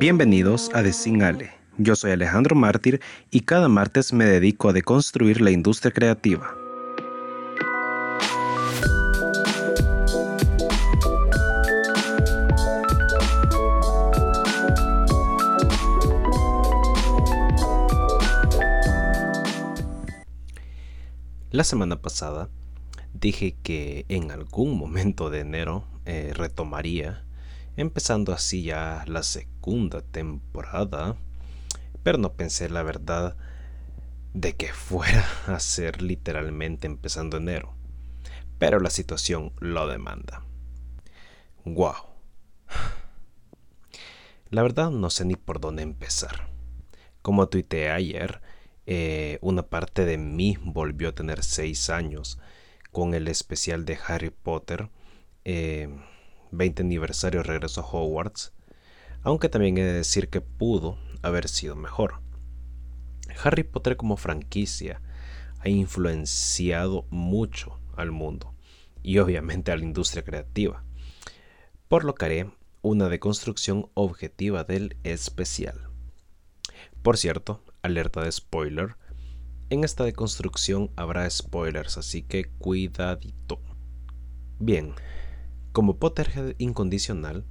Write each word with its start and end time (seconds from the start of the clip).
Bienvenidos 0.00 0.70
a 0.74 0.82
Desingale. 0.84 1.50
Yo 1.76 1.96
soy 1.96 2.12
Alejandro 2.12 2.54
Mártir 2.54 3.00
y 3.32 3.40
cada 3.40 3.68
martes 3.68 4.12
me 4.12 4.26
dedico 4.26 4.68
a 4.68 4.72
deconstruir 4.72 5.40
la 5.40 5.50
industria 5.50 5.90
creativa. 5.90 6.54
La 21.50 21.64
semana 21.64 22.00
pasada 22.00 22.48
dije 23.14 23.56
que 23.64 24.06
en 24.08 24.30
algún 24.30 24.78
momento 24.78 25.28
de 25.28 25.40
enero 25.40 25.82
eh, 26.06 26.30
retomaría, 26.36 27.24
empezando 27.78 28.32
así 28.32 28.64
ya 28.64 29.04
la 29.06 29.22
segunda 29.22 30.02
temporada, 30.02 31.16
pero 32.02 32.18
no 32.18 32.32
pensé 32.32 32.68
la 32.68 32.82
verdad 32.82 33.36
de 34.34 34.56
que 34.56 34.72
fuera 34.72 35.24
a 35.46 35.60
ser 35.60 36.02
literalmente 36.02 36.88
empezando 36.88 37.36
enero. 37.36 37.74
Pero 38.58 38.80
la 38.80 38.90
situación 38.90 39.52
lo 39.60 39.86
demanda. 39.86 40.42
Wow. 41.64 41.94
La 44.50 44.62
verdad 44.62 44.90
no 44.90 45.08
sé 45.08 45.24
ni 45.24 45.36
por 45.36 45.60
dónde 45.60 45.84
empezar. 45.84 46.48
Como 47.22 47.48
tuiteé 47.48 47.90
ayer, 47.90 48.40
eh, 48.86 49.38
una 49.40 49.62
parte 49.62 50.04
de 50.04 50.18
mí 50.18 50.56
volvió 50.60 51.10
a 51.10 51.14
tener 51.14 51.44
6 51.44 51.90
años 51.90 52.40
con 52.90 53.14
el 53.14 53.28
especial 53.28 53.84
de 53.84 53.98
Harry 54.08 54.30
Potter, 54.30 54.88
20 56.50 56.82
eh, 56.82 56.84
aniversario 56.84 57.42
regreso 57.42 57.80
a 57.80 57.84
Hogwarts, 57.84 58.52
aunque 59.22 59.48
también 59.48 59.78
he 59.78 59.84
de 59.84 59.92
decir 59.92 60.28
que 60.28 60.40
pudo 60.40 60.98
haber 61.22 61.48
sido 61.48 61.76
mejor. 61.76 62.20
Harry 63.42 63.62
Potter 63.62 63.96
como 63.96 64.16
franquicia 64.16 65.00
ha 65.60 65.68
influenciado 65.68 67.06
mucho 67.10 67.80
al 67.96 68.10
mundo 68.10 68.54
y 69.02 69.18
obviamente 69.18 69.72
a 69.72 69.76
la 69.76 69.84
industria 69.84 70.22
creativa, 70.22 70.84
por 71.88 72.04
lo 72.04 72.14
que 72.14 72.24
haré 72.24 72.50
una 72.82 73.08
deconstrucción 73.08 73.90
objetiva 73.94 74.64
del 74.64 74.96
especial. 75.02 75.88
Por 77.02 77.16
cierto, 77.16 77.62
alerta 77.82 78.22
de 78.22 78.32
spoiler. 78.32 78.96
En 79.70 79.84
esta 79.84 80.04
deconstrucción 80.04 80.90
habrá 80.96 81.28
spoilers, 81.28 81.98
así 81.98 82.22
que 82.22 82.50
cuidadito. 82.58 83.60
Bien, 84.58 84.94
como 85.72 85.98
Potterhead 85.98 86.54
incondicional, 86.58 87.44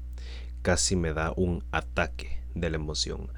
casi 0.62 0.96
me 0.96 1.14
da 1.14 1.34
un 1.36 1.64
ataque 1.72 2.42
de 2.54 2.70
la 2.70 2.76
emoción 2.78 3.32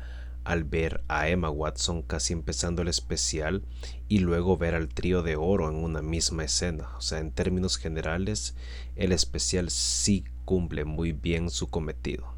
al 0.43 0.63
ver 0.63 1.03
a 1.07 1.29
Emma 1.29 1.51
Watson 1.51 2.01
casi 2.01 2.33
empezando 2.33 2.81
el 2.81 2.87
especial 2.87 3.63
y 4.07 4.19
luego 4.19 4.57
ver 4.57 4.73
al 4.73 4.89
trío 4.89 5.21
de 5.21 5.35
oro 5.35 5.69
en 5.69 5.75
una 5.75 6.01
misma 6.01 6.43
escena. 6.43 6.89
O 6.97 7.01
sea, 7.01 7.19
en 7.19 7.31
términos 7.31 7.77
generales, 7.77 8.55
el 8.95 9.11
especial 9.11 9.69
sí 9.69 10.23
cumple 10.45 10.85
muy 10.85 11.11
bien 11.11 11.51
su 11.51 11.67
cometido. 11.67 12.33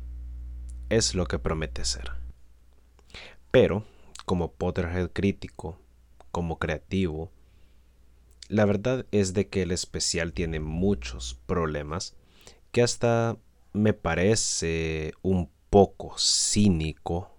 Es 0.90 1.16
lo 1.16 1.26
que 1.26 1.40
promete 1.40 1.86
ser. 1.86 2.12
Pero 3.50 3.86
como 4.26 4.52
Potterhead 4.52 5.12
crítico, 5.14 5.78
como 6.32 6.60
creativo, 6.60 7.32
la 8.50 8.66
verdad 8.66 9.06
es 9.12 9.34
de 9.34 9.48
que 9.48 9.62
el 9.62 9.72
especial 9.72 10.34
tiene 10.34 10.60
muchos 10.60 11.40
problemas 11.46 12.18
que 12.72 12.82
hasta 12.82 13.38
me 13.74 13.94
parece 13.94 15.14
un 15.22 15.50
poco 15.70 16.16
cínico 16.18 17.32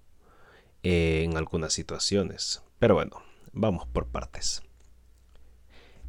en 0.83 1.37
algunas 1.37 1.73
situaciones. 1.73 2.63
Pero 2.79 2.95
bueno, 2.95 3.23
vamos 3.53 3.87
por 3.87 4.09
partes. 4.09 4.63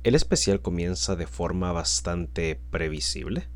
El 0.03 0.15
especial 0.15 0.61
comienza 0.61 1.15
de 1.15 1.27
forma 1.27 1.71
bastante 1.71 2.59
previsible 2.71 3.47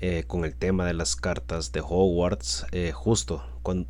eh, 0.00 0.24
con 0.26 0.44
el 0.44 0.54
tema 0.54 0.86
de 0.86 0.94
las 0.94 1.16
cartas 1.16 1.72
de 1.72 1.80
Hogwarts, 1.80 2.66
eh, 2.72 2.92
justo 2.92 3.44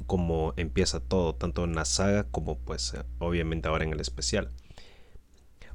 como 0.07 0.55
empieza 0.57 1.01
todo, 1.01 1.35
tanto 1.35 1.65
en 1.65 1.75
la 1.75 1.85
saga 1.85 2.25
como 2.25 2.59
pues 2.59 2.95
eh, 2.95 3.03
obviamente 3.19 3.69
ahora 3.69 3.85
en 3.85 3.93
el 3.93 4.01
especial. 4.01 4.51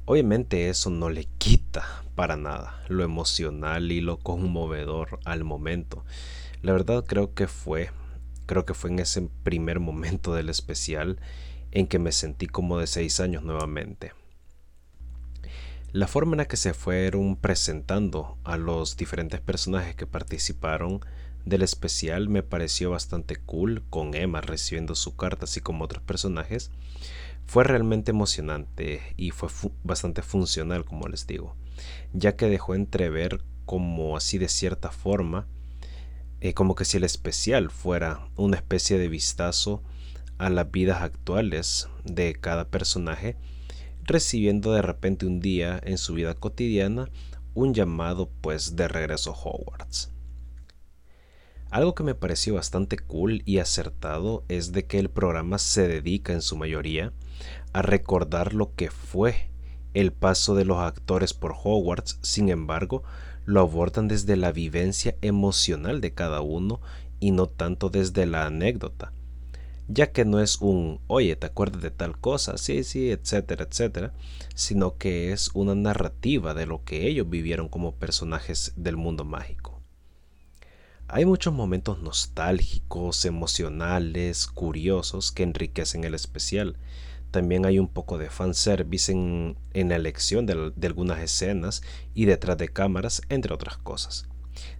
Obviamente 0.06 0.68
eso 0.70 0.90
no 0.90 1.08
le 1.08 1.26
quita 1.38 1.63
para 2.14 2.36
nada 2.36 2.82
lo 2.88 3.04
emocional 3.04 3.90
y 3.92 4.00
lo 4.00 4.18
conmovedor 4.18 5.18
al 5.24 5.44
momento. 5.44 6.04
La 6.62 6.72
verdad 6.72 7.04
creo 7.06 7.34
que 7.34 7.46
fue, 7.46 7.90
creo 8.46 8.64
que 8.64 8.74
fue 8.74 8.90
en 8.90 8.98
ese 8.98 9.28
primer 9.42 9.80
momento 9.80 10.34
del 10.34 10.48
especial 10.48 11.18
en 11.72 11.86
que 11.86 11.98
me 11.98 12.12
sentí 12.12 12.46
como 12.46 12.78
de 12.78 12.86
seis 12.86 13.20
años 13.20 13.42
nuevamente. 13.42 14.12
La 15.92 16.08
forma 16.08 16.32
en 16.32 16.38
la 16.38 16.48
que 16.48 16.56
se 16.56 16.74
fueron 16.74 17.36
presentando 17.36 18.36
a 18.42 18.56
los 18.56 18.96
diferentes 18.96 19.40
personajes 19.40 19.94
que 19.94 20.06
participaron 20.06 21.00
del 21.44 21.62
especial 21.62 22.28
me 22.28 22.42
pareció 22.42 22.90
bastante 22.90 23.36
cool, 23.36 23.84
con 23.90 24.14
Emma 24.14 24.40
recibiendo 24.40 24.94
su 24.94 25.14
carta 25.14 25.44
así 25.44 25.60
como 25.60 25.84
otros 25.84 26.02
personajes. 26.02 26.70
Fue 27.46 27.64
realmente 27.64 28.10
emocionante 28.10 29.02
y 29.16 29.30
fue 29.30 29.50
bastante 29.82 30.22
funcional, 30.22 30.84
como 30.84 31.06
les 31.08 31.26
digo, 31.26 31.54
ya 32.12 32.36
que 32.36 32.48
dejó 32.48 32.74
entrever 32.74 33.40
como 33.64 34.16
así 34.16 34.38
de 34.38 34.48
cierta 34.48 34.90
forma, 34.90 35.46
eh, 36.40 36.54
como 36.54 36.74
que 36.74 36.84
si 36.84 36.98
el 36.98 37.04
especial 37.04 37.70
fuera 37.70 38.28
una 38.36 38.56
especie 38.56 38.98
de 38.98 39.08
vistazo 39.08 39.82
a 40.38 40.50
las 40.50 40.70
vidas 40.70 41.02
actuales 41.02 41.88
de 42.04 42.34
cada 42.34 42.68
personaje 42.68 43.36
recibiendo 44.02 44.72
de 44.72 44.82
repente 44.82 45.26
un 45.26 45.40
día 45.40 45.80
en 45.84 45.98
su 45.98 46.14
vida 46.14 46.34
cotidiana 46.34 47.08
un 47.54 47.72
llamado 47.72 48.30
pues 48.40 48.76
de 48.76 48.88
regreso 48.88 49.32
a 49.32 49.38
Hogwarts. 49.38 50.10
Algo 51.70 51.94
que 51.94 52.04
me 52.04 52.14
pareció 52.14 52.54
bastante 52.54 52.98
cool 52.98 53.42
y 53.46 53.58
acertado 53.58 54.44
es 54.48 54.72
de 54.72 54.86
que 54.86 54.98
el 54.98 55.10
programa 55.10 55.58
se 55.58 55.88
dedica 55.88 56.32
en 56.32 56.42
su 56.42 56.56
mayoría 56.56 57.12
a 57.72 57.82
recordar 57.82 58.54
lo 58.54 58.74
que 58.74 58.90
fue 58.90 59.50
el 59.94 60.12
paso 60.12 60.54
de 60.54 60.64
los 60.64 60.78
actores 60.78 61.32
por 61.34 61.52
Hogwarts, 61.52 62.18
sin 62.22 62.50
embargo, 62.50 63.02
lo 63.46 63.60
abordan 63.60 64.08
desde 64.08 64.36
la 64.36 64.52
vivencia 64.52 65.16
emocional 65.22 66.00
de 66.00 66.12
cada 66.12 66.40
uno 66.40 66.80
y 67.20 67.30
no 67.30 67.46
tanto 67.46 67.88
desde 67.88 68.26
la 68.26 68.46
anécdota 68.46 69.12
ya 69.88 70.12
que 70.12 70.24
no 70.24 70.40
es 70.40 70.60
un, 70.60 71.00
oye, 71.06 71.36
¿te 71.36 71.46
acuerdas 71.46 71.82
de 71.82 71.90
tal 71.90 72.18
cosa? 72.18 72.56
Sí, 72.56 72.84
sí, 72.84 73.10
etcétera, 73.10 73.66
etcétera, 73.70 74.14
sino 74.54 74.96
que 74.96 75.32
es 75.32 75.50
una 75.54 75.74
narrativa 75.74 76.54
de 76.54 76.66
lo 76.66 76.84
que 76.84 77.06
ellos 77.06 77.28
vivieron 77.28 77.68
como 77.68 77.94
personajes 77.94 78.72
del 78.76 78.96
mundo 78.96 79.24
mágico. 79.24 79.82
Hay 81.06 81.26
muchos 81.26 81.52
momentos 81.52 82.00
nostálgicos, 82.00 83.24
emocionales, 83.26 84.46
curiosos 84.46 85.32
que 85.32 85.42
enriquecen 85.42 86.04
el 86.04 86.14
especial. 86.14 86.76
También 87.34 87.66
hay 87.66 87.80
un 87.80 87.88
poco 87.88 88.16
de 88.16 88.30
fanservice 88.30 89.10
en, 89.10 89.56
en 89.72 89.88
la 89.88 89.96
elección 89.96 90.46
de, 90.46 90.72
algunas 90.86 91.18
escenas 91.18 91.82
y 92.14 92.26
detrás 92.26 92.56
de 92.58 92.68
cámaras, 92.68 93.22
entre 93.28 93.52
otras 93.52 93.76
cosas. 93.76 94.28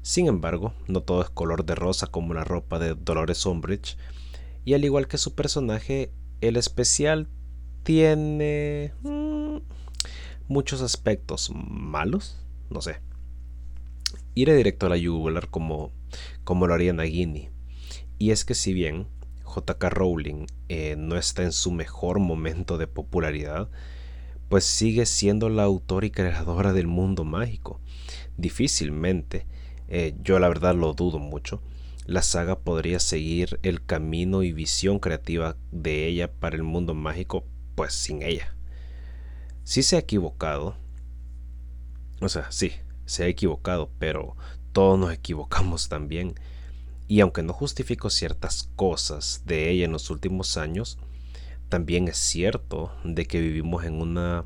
Sin 0.03 0.29
embargo, 0.29 0.73
no 0.87 1.01
todo 1.01 1.23
es 1.23 1.31
color 1.31 1.65
de 1.65 1.75
rosa 1.75 2.07
como 2.07 2.33
la 2.33 2.45
ropa 2.45 2.79
de 2.79 2.95
Dolores 2.95 3.45
Umbridge, 3.45 3.99
y 4.65 4.75
al 4.75 4.85
igual 4.85 5.09
que 5.09 5.19
su 5.19 5.35
personaje, 5.35 6.13
el 6.41 6.57
especial 6.57 7.27
tiene 7.83 8.93
mm, 9.03 9.57
muchos 10.47 10.81
aspectos 10.81 11.51
malos, 11.53 12.39
no 12.71 12.81
sé. 12.83 13.01
Iré 14.37 14.55
directo 14.55 14.87
a 14.87 14.91
la 14.91 14.97
yugular 14.97 15.49
como, 15.51 15.91
como 16.45 16.69
lo 16.69 16.75
haría 16.75 16.93
Nagini. 16.93 17.49
Y 18.17 18.31
es 18.31 18.45
que 18.45 18.55
si 18.55 18.73
bien 18.73 19.09
JK 19.55 19.85
Rowling 19.91 20.47
eh, 20.69 20.97
no 20.97 21.17
está 21.17 21.43
en 21.43 21.53
su 21.53 21.71
mejor 21.71 22.19
momento 22.19 22.79
de 22.79 22.87
popularidad, 22.87 23.69
pues 24.49 24.65
sigue 24.65 25.07
siendo 25.07 25.49
la 25.49 25.65
autora 25.65 26.07
y 26.07 26.11
creadora 26.11 26.73
del 26.73 26.87
mundo 26.87 27.25
mágico. 27.25 27.81
Difícilmente, 28.37 29.47
eh, 29.89 30.15
yo 30.23 30.39
la 30.39 30.49
verdad 30.49 30.75
lo 30.75 30.93
dudo 30.95 31.19
mucho, 31.19 31.63
la 32.07 32.23
saga 32.23 32.59
podría 32.59 32.99
seguir 32.99 33.59
el 33.63 33.85
camino 33.85 34.43
y 34.43 34.53
visión 34.53 34.99
creativa 34.99 35.57
de 35.73 36.07
ella 36.07 36.31
para 36.33 36.57
el 36.57 36.63
mundo 36.63 36.95
mágico, 36.95 37.45
pues 37.75 37.95
sin 37.95 38.23
ella. 38.23 38.55
Sí 39.63 39.83
se 39.83 39.97
ha 39.97 40.01
equivocado. 40.01 40.77
O 42.21 42.29
sea, 42.29 42.53
sí, 42.53 42.73
se 43.07 43.25
ha 43.25 43.27
equivocado, 43.27 43.91
pero 43.99 44.37
todos 44.73 44.99
nos 44.99 45.13
equivocamos 45.13 45.89
también. 45.89 46.35
Y 47.07 47.21
aunque 47.21 47.43
no 47.43 47.53
justifico 47.53 48.11
ciertas 48.11 48.71
cosas 48.77 49.43
de 49.45 49.71
ella 49.71 49.85
en 49.85 49.93
los 49.93 50.11
últimos 50.11 50.57
años, 50.57 50.99
también 51.69 52.09
es 52.09 52.17
cierto 52.17 52.93
de 53.05 53.27
que 53.27 53.41
vivimos 53.41 53.85
en 53.85 54.01
una 54.01 54.45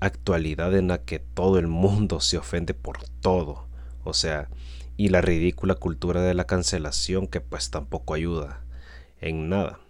actualidad 0.00 0.76
en 0.76 0.88
la 0.88 1.02
que 1.02 1.18
todo 1.18 1.58
el 1.58 1.66
mundo 1.66 2.20
se 2.20 2.38
ofende 2.38 2.74
por 2.74 2.98
todo. 3.20 3.68
O 4.02 4.12
sea, 4.12 4.48
y 4.96 5.08
la 5.08 5.20
ridícula 5.20 5.74
cultura 5.74 6.22
de 6.22 6.34
la 6.34 6.46
cancelación 6.46 7.26
que 7.26 7.40
pues 7.40 7.70
tampoco 7.70 8.14
ayuda 8.14 8.64
en 9.20 9.48
nada. 9.48 9.80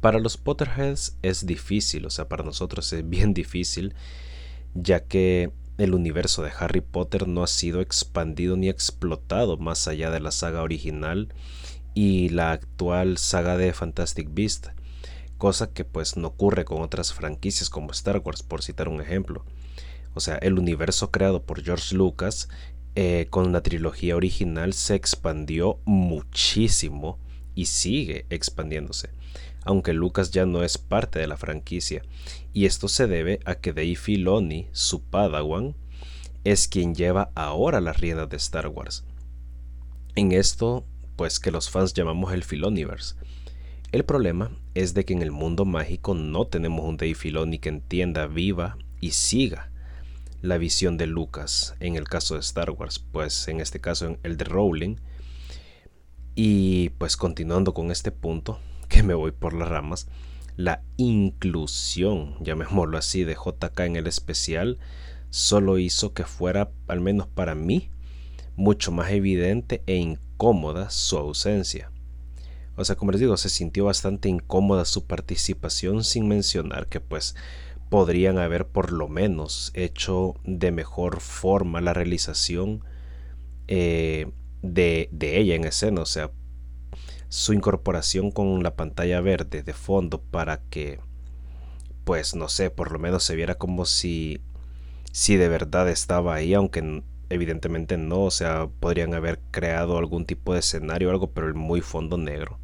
Para 0.00 0.18
los 0.18 0.36
Potterheads 0.36 1.16
es 1.22 1.44
difícil, 1.46 2.06
o 2.06 2.10
sea, 2.10 2.28
para 2.28 2.44
nosotros 2.44 2.92
es 2.92 3.08
bien 3.08 3.34
difícil, 3.34 3.94
ya 4.74 5.04
que 5.04 5.52
el 5.80 5.94
universo 5.94 6.42
de 6.42 6.52
Harry 6.58 6.80
Potter 6.80 7.26
no 7.26 7.42
ha 7.42 7.46
sido 7.46 7.80
expandido 7.80 8.56
ni 8.56 8.68
explotado 8.68 9.56
más 9.56 9.88
allá 9.88 10.10
de 10.10 10.20
la 10.20 10.30
saga 10.30 10.62
original 10.62 11.32
y 11.94 12.28
la 12.28 12.52
actual 12.52 13.18
saga 13.18 13.56
de 13.56 13.72
Fantastic 13.72 14.28
Beast, 14.32 14.68
cosa 15.38 15.72
que 15.72 15.84
pues 15.84 16.16
no 16.16 16.28
ocurre 16.28 16.64
con 16.64 16.82
otras 16.82 17.14
franquicias 17.14 17.70
como 17.70 17.92
Star 17.92 18.18
Wars, 18.18 18.42
por 18.42 18.62
citar 18.62 18.88
un 18.88 19.00
ejemplo. 19.00 19.44
O 20.14 20.20
sea, 20.20 20.36
el 20.36 20.58
universo 20.58 21.10
creado 21.10 21.42
por 21.42 21.62
George 21.62 21.94
Lucas 21.94 22.48
eh, 22.94 23.26
con 23.30 23.52
la 23.52 23.62
trilogía 23.62 24.16
original 24.16 24.72
se 24.72 24.94
expandió 24.94 25.78
muchísimo 25.84 27.18
y 27.54 27.66
sigue 27.66 28.26
expandiéndose, 28.30 29.10
aunque 29.64 29.92
Lucas 29.92 30.30
ya 30.30 30.46
no 30.46 30.62
es 30.62 30.78
parte 30.78 31.18
de 31.18 31.26
la 31.26 31.36
franquicia, 31.36 32.02
y 32.52 32.66
esto 32.66 32.88
se 32.88 33.06
debe 33.06 33.40
a 33.44 33.56
que 33.56 33.72
Dave 33.72 33.96
Filoni, 33.96 34.68
su 34.72 35.02
padawan, 35.02 35.74
es 36.44 36.68
quien 36.68 36.94
lleva 36.94 37.30
ahora 37.34 37.80
las 37.80 38.00
riendas 38.00 38.28
de 38.28 38.36
Star 38.36 38.68
Wars. 38.68 39.04
En 40.14 40.32
esto 40.32 40.84
pues 41.20 41.38
que 41.38 41.50
los 41.50 41.68
fans 41.68 41.92
llamamos 41.92 42.32
el 42.32 42.44
Filoniverse. 42.44 43.14
El 43.92 44.06
problema 44.06 44.50
es 44.72 44.94
de 44.94 45.04
que 45.04 45.12
en 45.12 45.20
el 45.20 45.30
mundo 45.30 45.66
mágico 45.66 46.14
no 46.14 46.46
tenemos 46.46 46.86
un 46.86 46.96
Dave 46.96 47.14
Filoni 47.14 47.58
que 47.58 47.68
entienda, 47.68 48.26
viva 48.26 48.78
y 49.02 49.10
siga 49.10 49.70
la 50.40 50.56
visión 50.56 50.96
de 50.96 51.06
Lucas 51.06 51.74
en 51.78 51.96
el 51.96 52.04
caso 52.04 52.36
de 52.36 52.40
Star 52.40 52.70
Wars, 52.70 52.98
pues 52.98 53.48
en 53.48 53.60
este 53.60 53.82
caso 53.82 54.16
el 54.22 54.38
de 54.38 54.44
Rowling. 54.44 54.96
Y 56.34 56.88
pues 56.96 57.18
continuando 57.18 57.74
con 57.74 57.90
este 57.90 58.12
punto, 58.12 58.58
que 58.90 59.02
me 59.02 59.14
voy 59.14 59.32
por 59.32 59.54
las 59.54 59.68
ramas, 59.68 60.08
la 60.56 60.82
inclusión, 60.98 62.36
llamémoslo 62.44 62.98
así, 62.98 63.24
de 63.24 63.34
JK 63.34 63.80
en 63.80 63.96
el 63.96 64.06
especial, 64.06 64.78
solo 65.30 65.78
hizo 65.78 66.12
que 66.12 66.24
fuera, 66.24 66.70
al 66.88 67.00
menos 67.00 67.26
para 67.26 67.54
mí, 67.54 67.88
mucho 68.56 68.92
más 68.92 69.10
evidente 69.12 69.82
e 69.86 69.96
incómoda 69.96 70.90
su 70.90 71.16
ausencia. 71.16 71.90
O 72.76 72.84
sea, 72.84 72.96
como 72.96 73.12
les 73.12 73.20
digo, 73.20 73.36
se 73.36 73.48
sintió 73.48 73.86
bastante 73.86 74.28
incómoda 74.28 74.84
su 74.84 75.06
participación 75.06 76.04
sin 76.04 76.28
mencionar 76.28 76.88
que 76.88 77.00
pues 77.00 77.36
podrían 77.88 78.38
haber 78.38 78.66
por 78.66 78.92
lo 78.92 79.08
menos 79.08 79.70
hecho 79.74 80.34
de 80.44 80.72
mejor 80.72 81.20
forma 81.20 81.80
la 81.80 81.94
realización 81.94 82.84
eh, 83.68 84.30
de, 84.62 85.08
de 85.12 85.38
ella 85.38 85.54
en 85.54 85.64
escena. 85.64 86.02
O 86.02 86.06
sea, 86.06 86.30
su 87.30 87.54
incorporación 87.54 88.30
con 88.32 88.62
la 88.62 88.74
pantalla 88.74 89.20
verde 89.22 89.62
de 89.62 89.72
fondo 89.72 90.20
para 90.20 90.58
que 90.58 91.00
pues 92.04 92.34
no 92.34 92.48
sé, 92.48 92.70
por 92.70 92.90
lo 92.90 92.98
menos 92.98 93.22
se 93.22 93.36
viera 93.36 93.54
como 93.54 93.86
si 93.86 94.40
si 95.12 95.36
de 95.36 95.48
verdad 95.48 95.88
estaba 95.88 96.34
ahí, 96.34 96.54
aunque 96.54 97.02
evidentemente 97.28 97.96
no, 97.98 98.22
o 98.22 98.30
sea, 98.30 98.68
podrían 98.80 99.14
haber 99.14 99.40
creado 99.52 99.96
algún 99.96 100.26
tipo 100.26 100.54
de 100.54 100.60
escenario 100.60 101.08
o 101.08 101.12
algo, 101.12 101.30
pero 101.30 101.46
el 101.46 101.54
muy 101.54 101.80
fondo 101.80 102.18
negro, 102.18 102.58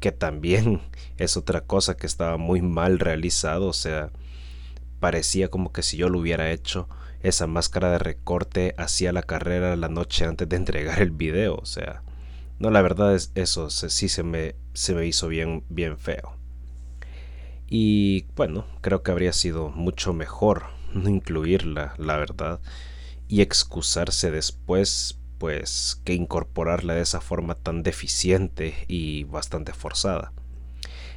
que 0.00 0.12
también 0.12 0.80
es 1.16 1.36
otra 1.36 1.62
cosa 1.62 1.96
que 1.96 2.06
estaba 2.06 2.36
muy 2.38 2.60
mal 2.60 2.98
realizado, 2.98 3.68
o 3.68 3.72
sea, 3.72 4.10
parecía 5.00 5.48
como 5.48 5.72
que 5.72 5.82
si 5.82 5.96
yo 5.96 6.08
lo 6.08 6.18
hubiera 6.18 6.50
hecho, 6.50 6.88
esa 7.22 7.46
máscara 7.46 7.92
de 7.92 7.98
recorte 7.98 8.74
hacía 8.78 9.12
la 9.12 9.22
carrera 9.22 9.76
la 9.76 9.88
noche 9.88 10.24
antes 10.24 10.48
de 10.48 10.56
entregar 10.56 11.00
el 11.02 11.12
video, 11.12 11.54
o 11.54 11.66
sea, 11.66 12.02
no, 12.62 12.70
la 12.70 12.80
verdad 12.80 13.14
es 13.14 13.32
eso, 13.34 13.68
sí 13.70 14.08
se 14.08 14.22
me, 14.22 14.54
se 14.72 14.94
me 14.94 15.04
hizo 15.04 15.26
bien, 15.26 15.64
bien 15.68 15.98
feo. 15.98 16.36
Y 17.66 18.26
bueno, 18.36 18.66
creo 18.80 19.02
que 19.02 19.10
habría 19.10 19.32
sido 19.32 19.70
mucho 19.70 20.12
mejor 20.12 20.66
incluirla, 20.94 21.94
la 21.98 22.16
verdad 22.16 22.60
y 23.26 23.40
excusarse 23.40 24.30
después, 24.30 25.18
pues 25.38 26.00
que 26.04 26.14
incorporarla 26.14 26.94
de 26.94 27.00
esa 27.00 27.20
forma 27.20 27.54
tan 27.56 27.82
deficiente 27.82 28.74
y 28.86 29.24
bastante 29.24 29.72
forzada. 29.72 30.32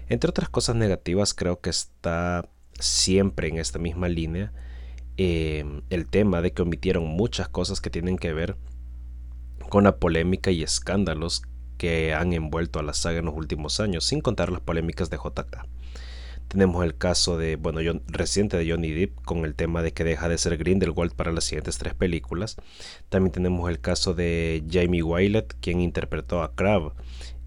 Entre 0.10 0.30
otras 0.30 0.50
cosas 0.50 0.78
negativas, 0.78 1.34
creo 1.34 1.60
que 1.60 1.70
está 1.70 2.50
siempre 2.80 3.50
en 3.50 3.58
esta 3.58 3.80
misma 3.80 4.08
línea 4.08 4.52
em, 5.18 5.84
el 5.92 6.08
tema 6.08 6.42
de 6.42 6.54
que 6.54 6.64
omitieron 6.64 7.06
muchas 7.06 7.50
cosas 7.50 7.82
que 7.82 7.92
tienen 7.92 8.18
que 8.18 8.34
ver 8.34 8.56
con 9.70 9.84
la 9.84 9.98
polémica 9.98 10.52
y 10.52 10.64
escándalos 10.64 11.44
que 11.78 12.14
han 12.14 12.34
envuelto 12.34 12.80
a 12.80 12.84
la 12.84 12.94
saga 12.94 13.20
en 13.20 13.26
los 13.26 13.36
últimos 13.36 13.80
años, 13.80 14.06
sin 14.06 14.22
contar 14.22 14.52
las 14.52 14.62
polémicas 14.62 15.10
de 15.10 15.18
JK. 15.18 15.66
Tenemos 16.48 16.84
el 16.86 16.96
caso 16.96 17.38
de, 17.38 17.56
bueno, 17.56 17.82
yo, 17.82 17.94
reciente 18.08 18.56
de 18.56 18.70
Johnny 18.70 18.92
Depp 18.92 19.20
con 19.26 19.46
el 19.46 19.56
tema 19.56 19.82
de 19.82 19.94
que 19.94 20.04
deja 20.04 20.30
de 20.30 20.38
ser 20.38 20.58
Grindelwald 20.58 21.14
para 21.14 21.32
las 21.32 21.46
siguientes 21.46 21.78
tres 21.78 21.96
películas. 21.96 22.56
También 23.10 23.32
tenemos 23.32 23.70
el 23.70 23.80
caso 23.80 24.14
de 24.14 24.64
Jamie 24.70 25.04
Wylett, 25.04 25.56
quien 25.60 25.82
interpretó 25.82 26.44
a 26.44 26.54
Crab, 26.56 26.94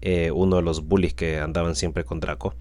eh, 0.01 0.31
uno 0.31 0.57
de 0.57 0.61
los 0.63 0.85
bullies 0.85 1.13
que 1.13 1.39
andaban 1.39 1.75
siempre 1.75 2.03
con 2.03 2.19
Draco, 2.19 2.55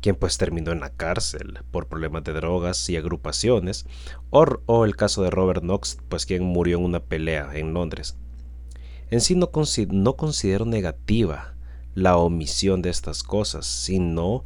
quien 0.00 0.16
pues 0.16 0.38
terminó 0.38 0.72
en 0.72 0.80
la 0.80 0.90
cárcel 0.90 1.60
por 1.70 1.86
problemas 1.86 2.24
de 2.24 2.32
drogas 2.32 2.88
y 2.90 2.96
agrupaciones. 2.96 3.86
O, 4.30 4.44
o 4.66 4.84
el 4.84 4.96
caso 4.96 5.22
de 5.22 5.30
Robert 5.30 5.62
Knox, 5.62 5.98
pues 6.08 6.26
quien 6.26 6.42
murió 6.42 6.78
en 6.78 6.84
una 6.84 7.00
pelea 7.00 7.50
en 7.54 7.72
Londres. 7.72 8.16
En 9.08 9.20
sí 9.20 9.36
no, 9.36 9.50
considero 10.16 10.64
negativa 10.64 11.54
la 11.94 12.16
omisión 12.16 12.82
de 12.82 12.90
estas 12.90 13.22
cosas, 13.22 13.64
sino 13.64 14.44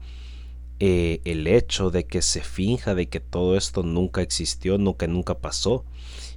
eh, 0.81 1.23
el 1.25 1.47
hecho 1.47 1.91
de 1.91 2.05
que 2.05 2.21
se 2.21 2.43
finja 2.43 2.95
de 2.95 3.09
que 3.09 3.21
todo 3.21 3.57
esto 3.57 3.83
nunca 3.83 4.21
existió, 4.21 4.77
nunca, 4.77 5.07
nunca 5.07 5.39
pasó 5.39 5.85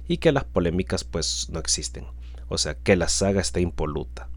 y 0.08 0.16
que 0.16 0.32
las 0.32 0.44
polémicas 0.44 1.04
pues 1.04 1.48
no 1.50 1.58
existen. 1.58 2.06
O 2.48 2.56
sea, 2.56 2.74
que 2.74 2.96
la 2.96 3.08
saga 3.08 3.42
está 3.42 3.60
impoluta. 3.60 4.28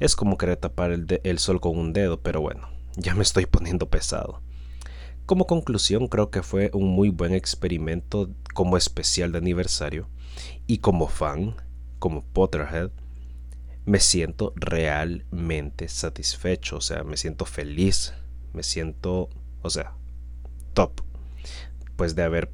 Es 0.00 0.16
como 0.16 0.36
querer 0.36 0.56
tapar 0.56 0.90
el, 0.90 1.20
el 1.22 1.38
sol 1.38 1.60
con 1.60 1.78
un 1.78 1.92
dedo, 1.92 2.20
pero 2.20 2.40
bueno, 2.40 2.68
ya 2.96 3.14
me 3.14 3.22
estoy 3.22 3.46
poniendo 3.46 3.88
pesado. 3.88 4.40
Como 5.24 5.46
conclusión, 5.46 6.08
creo 6.08 6.30
que 6.30 6.42
fue 6.42 6.70
un 6.74 6.88
muy 6.88 7.10
buen 7.10 7.32
experimento 7.32 8.28
como 8.54 8.76
especial 8.76 9.30
de 9.30 9.38
aniversario 9.38 10.08
y 10.66 10.78
como 10.78 11.06
fan, 11.08 11.54
como 11.98 12.22
Potterhead, 12.22 12.90
me 13.86 14.00
siento 14.00 14.52
realmente 14.56 15.88
satisfecho, 15.88 16.76
o 16.76 16.80
sea, 16.80 17.04
me 17.04 17.16
siento 17.16 17.44
feliz 17.44 18.14
me 18.54 18.62
siento, 18.62 19.28
o 19.62 19.68
sea, 19.70 19.94
top. 20.72 21.02
Pues 21.96 22.14
de 22.14 22.22
haber 22.22 22.50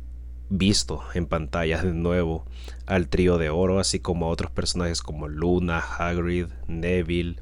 visto 0.49 1.03
en 1.15 1.27
pantalla 1.27 1.81
de 1.83 1.93
nuevo 1.93 2.45
al 2.87 3.09
trío 3.09 3.39
de 3.39 3.51
oro, 3.51 3.79
así 3.79 4.01
como 4.01 4.27
a 4.27 4.31
otros 4.31 4.51
personajes 4.51 5.03
como 5.03 5.29
Luna, 5.29 5.79
Hagrid, 5.79 6.47
Neville, 6.67 7.37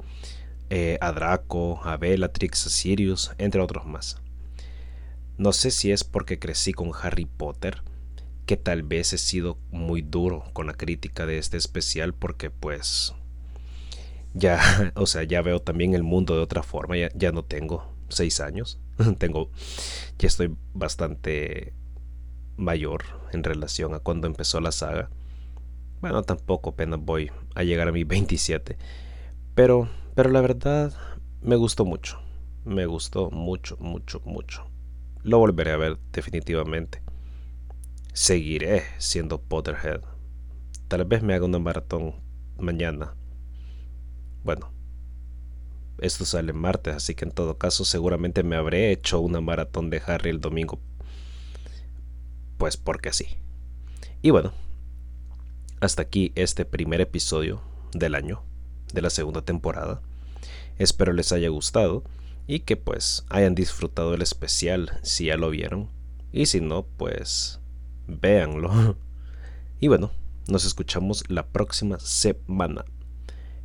eh, 0.69 0.97
a 1.01 1.11
Draco, 1.11 1.81
a 1.83 1.97
Bellatrix, 1.97 2.67
a 2.67 2.69
Sirius, 2.69 3.31
entre 3.37 3.61
otros 3.61 3.85
más. 3.85 4.21
No 5.37 5.53
sé 5.53 5.71
si 5.71 5.91
es 5.91 6.03
porque 6.03 6.37
crecí 6.37 6.73
con 6.73 6.91
Harry 7.01 7.25
Potter, 7.25 7.81
que 8.45 8.57
tal 8.57 8.83
vez 8.83 9.13
he 9.13 9.17
sido 9.17 9.57
muy 9.71 10.01
duro 10.01 10.43
con 10.53 10.67
la 10.67 10.73
crítica 10.73 11.25
de 11.25 11.37
este 11.37 11.57
especial 11.57 12.13
porque 12.13 12.49
pues 12.49 13.15
ya, 14.33 14.91
o 14.95 15.05
sea, 15.05 15.23
ya 15.23 15.41
veo 15.41 15.59
también 15.59 15.93
el 15.93 16.03
mundo 16.03 16.35
de 16.35 16.41
otra 16.41 16.63
forma, 16.63 16.97
ya, 16.97 17.09
ya 17.15 17.31
no 17.31 17.43
tengo 17.43 17.93
seis 18.09 18.39
años. 18.39 18.79
Tengo, 19.17 19.49
ya 20.17 20.27
estoy 20.27 20.55
bastante 20.73 21.73
mayor 22.57 23.03
en 23.31 23.43
relación 23.43 23.93
a 23.93 23.99
cuando 23.99 24.27
empezó 24.27 24.59
la 24.59 24.71
saga. 24.71 25.09
Bueno, 26.01 26.23
tampoco 26.23 26.71
apenas 26.71 26.99
voy 26.99 27.31
a 27.55 27.63
llegar 27.63 27.87
a 27.87 27.91
mi 27.91 28.03
27. 28.03 28.77
Pero, 29.55 29.89
pero 30.15 30.29
la 30.29 30.41
verdad 30.41 30.93
me 31.41 31.55
gustó 31.55 31.85
mucho. 31.85 32.19
Me 32.65 32.85
gustó 32.85 33.31
mucho, 33.31 33.77
mucho, 33.79 34.21
mucho. 34.25 34.65
Lo 35.23 35.39
volveré 35.39 35.71
a 35.71 35.77
ver 35.77 35.97
definitivamente. 36.11 37.01
Seguiré 38.13 38.83
siendo 38.97 39.41
Potterhead. 39.41 40.01
Tal 40.87 41.05
vez 41.05 41.23
me 41.23 41.33
haga 41.33 41.45
una 41.45 41.59
maratón 41.59 42.15
mañana. 42.57 43.13
Bueno, 44.43 44.71
esto 45.99 46.25
sale 46.25 46.53
martes, 46.53 46.95
así 46.95 47.13
que 47.13 47.25
en 47.25 47.31
todo 47.31 47.57
caso 47.57 47.83
seguramente 47.83 48.43
me 48.43 48.55
habré 48.55 48.91
hecho 48.91 49.19
una 49.19 49.41
maratón 49.41 49.89
de 49.89 50.01
Harry 50.05 50.29
el 50.29 50.39
domingo. 50.39 50.79
Pues 52.57 52.77
porque 52.77 53.11
sí. 53.11 53.27
Y 54.21 54.29
bueno, 54.29 54.53
hasta 55.81 56.01
aquí 56.01 56.31
este 56.35 56.65
primer 56.65 57.01
episodio 57.01 57.61
del 57.93 58.15
año, 58.15 58.43
de 58.93 59.01
la 59.01 59.09
segunda 59.09 59.41
temporada. 59.41 60.01
Espero 60.77 61.11
les 61.11 61.33
haya 61.33 61.49
gustado 61.49 62.03
y 62.47 62.61
que 62.61 62.77
pues 62.77 63.25
hayan 63.29 63.53
disfrutado 63.53 64.13
el 64.13 64.21
especial 64.21 64.99
si 65.03 65.25
ya 65.25 65.37
lo 65.37 65.49
vieron. 65.49 65.89
Y 66.31 66.45
si 66.45 66.61
no, 66.61 66.85
pues 66.97 67.59
véanlo. 68.07 68.97
Y 69.81 69.87
bueno, 69.87 70.11
nos 70.49 70.65
escuchamos 70.65 71.23
la 71.29 71.47
próxima 71.47 72.01
semana 72.01 72.83